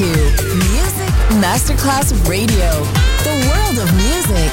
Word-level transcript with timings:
to 0.00 0.06
Music 0.06 1.12
Masterclass 1.44 2.10
Radio, 2.26 2.70
the 3.20 3.36
world 3.44 3.76
of 3.84 3.94
music. 3.96 4.50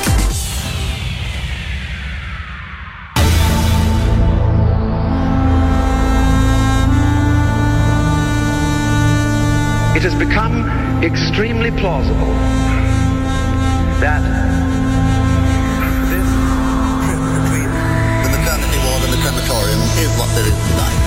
It 9.96 10.04
has 10.04 10.15
become 10.15 10.68
extremely 11.02 11.71
plausible 11.71 12.34
that 14.04 14.20
this 16.11 16.27
between 17.48 17.71
the 18.21 18.38
maternity 18.38 18.79
ward 18.84 19.04
and 19.05 19.14
the 19.14 19.21
crematorium 19.23 19.79
is 19.95 20.11
what 20.20 20.27
there 20.36 20.45
is 20.45 20.68
tonight. 20.68 21.07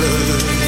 river 0.00 0.67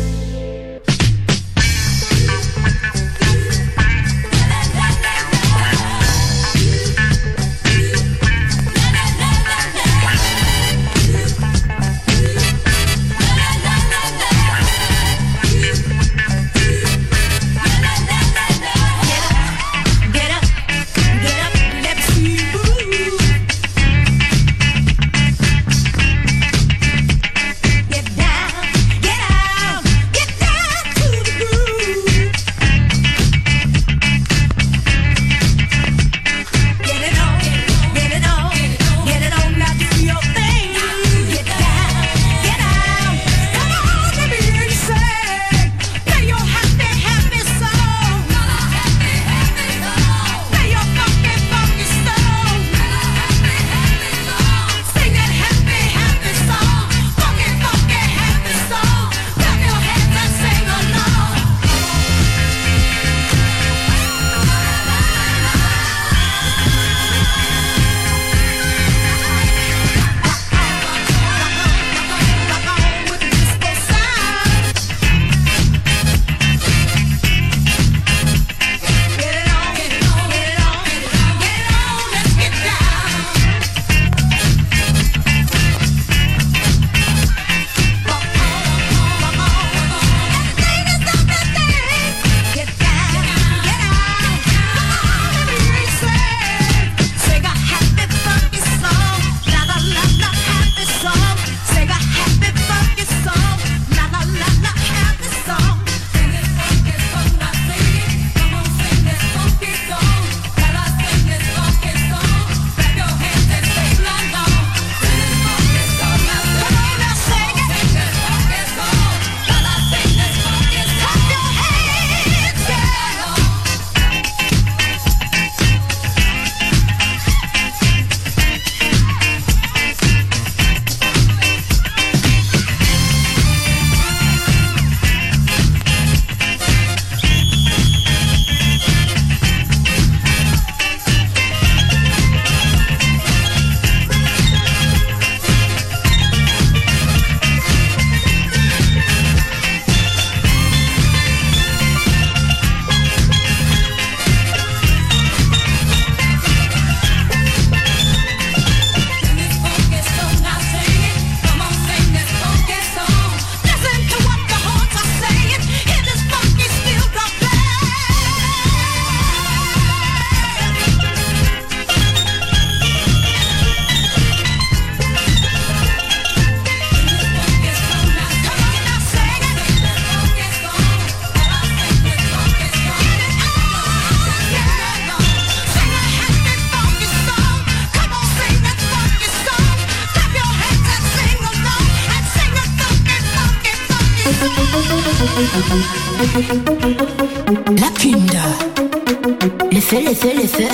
Les 200.23 200.47
feux, 200.47 200.59
les 200.59 200.70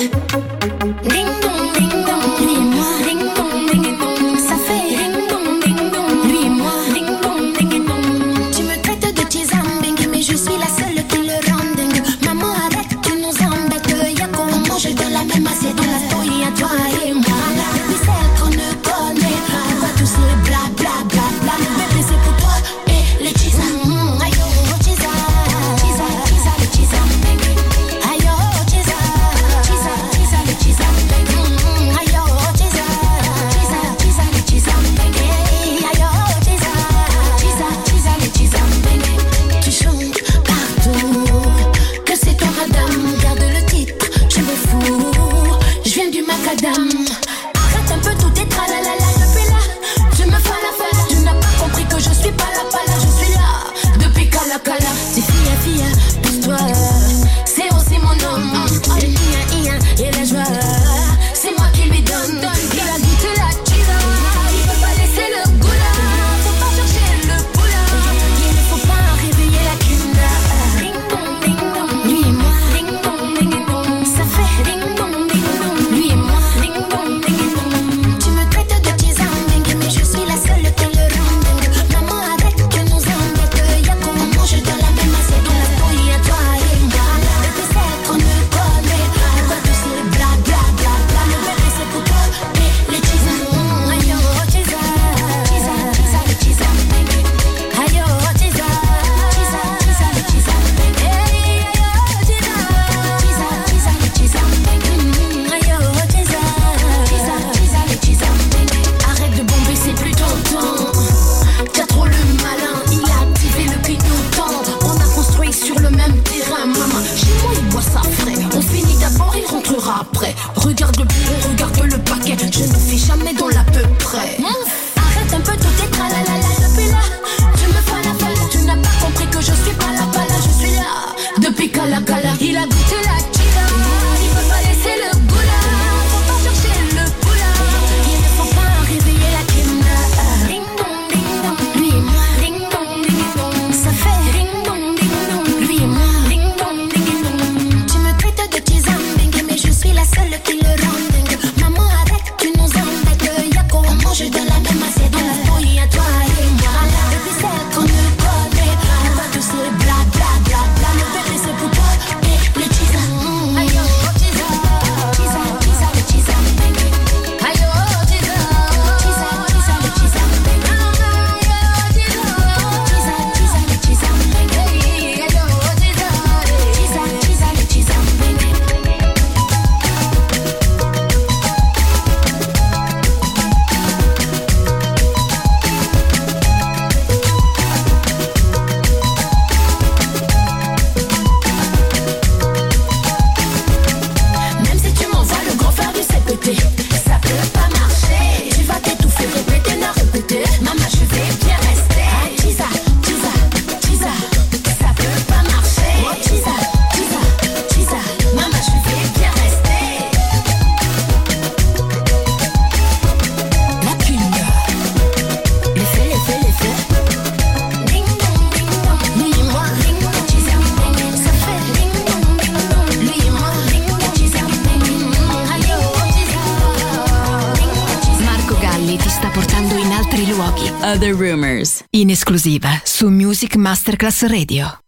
Masterclass 233.68 234.22
Radio. 234.22 234.87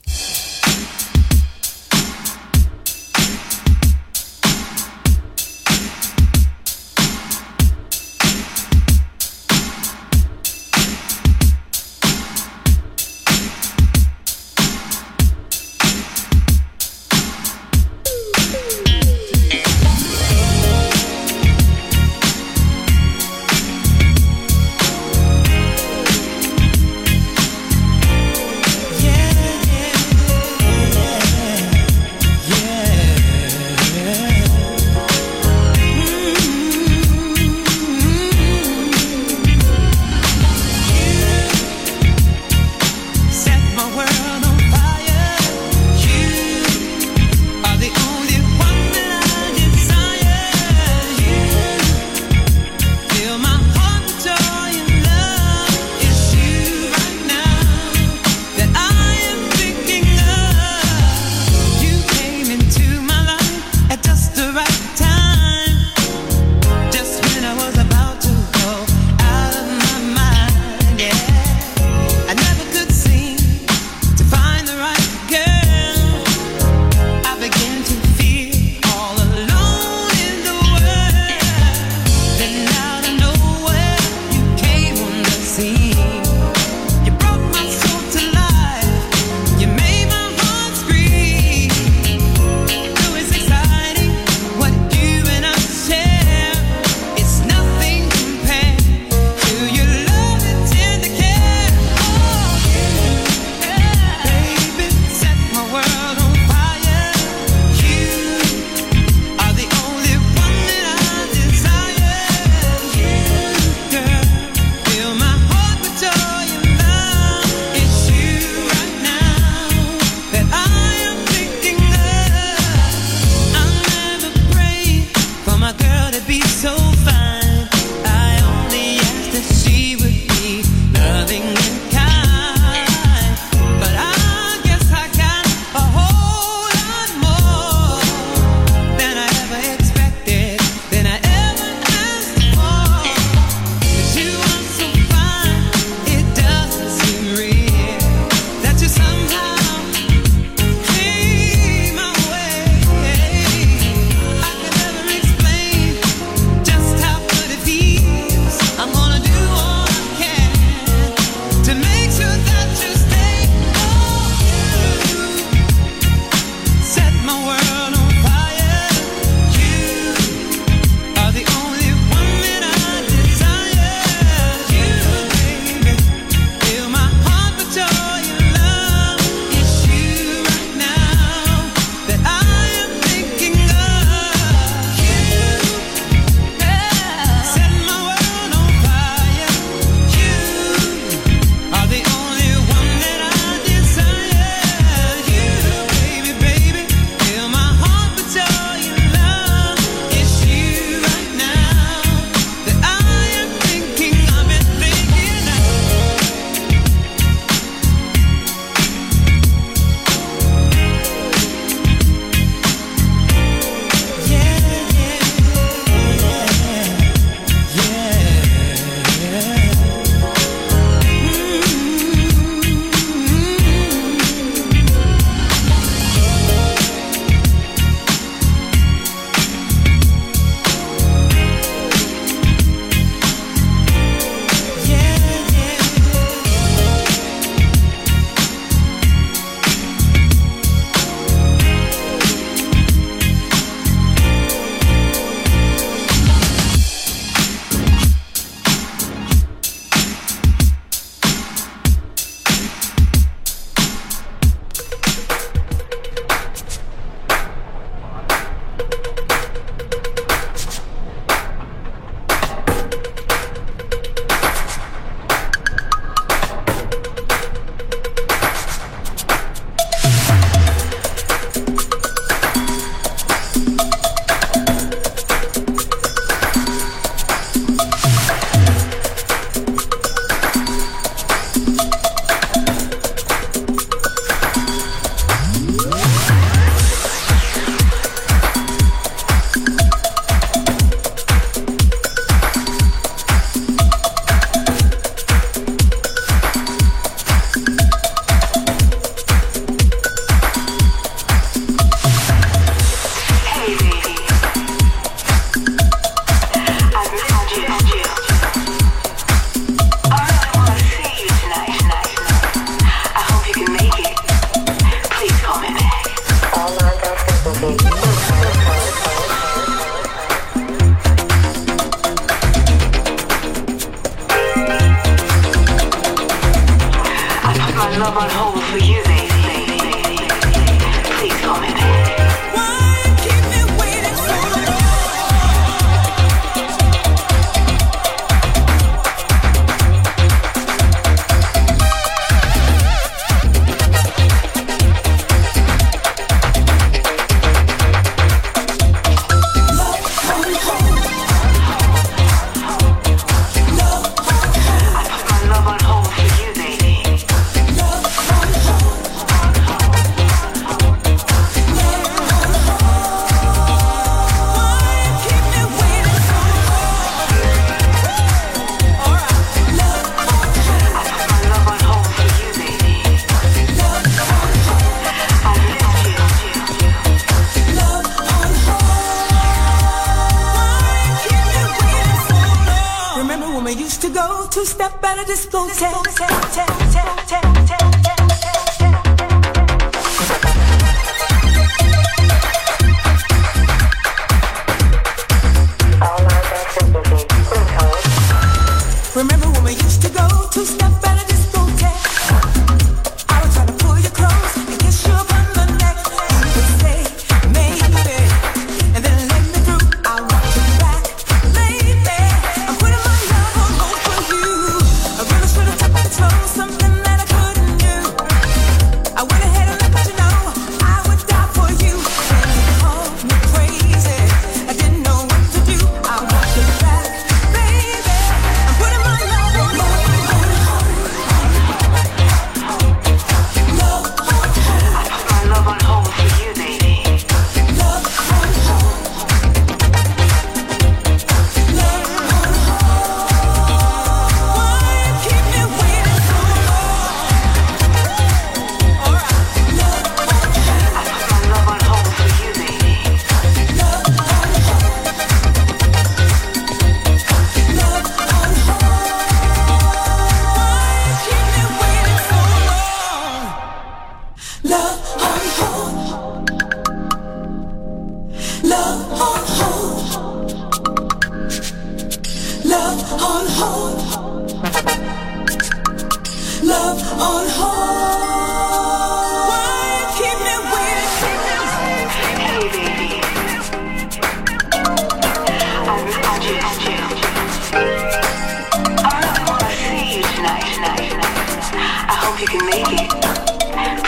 At 385.33 386.00